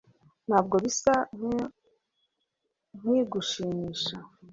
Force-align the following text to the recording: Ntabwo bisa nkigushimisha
Ntabwo 0.47 0.75
bisa 0.83 1.13
nkigushimisha 2.99 4.17